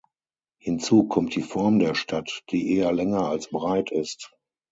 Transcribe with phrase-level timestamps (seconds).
[0.57, 4.35] Hinzu kommt die Form der Stadt, die eher länger als breit ist.